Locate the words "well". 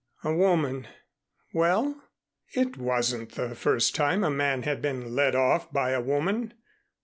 1.53-2.03